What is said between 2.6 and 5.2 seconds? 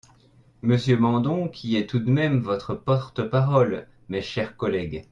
porte-parole, mes chers collègues.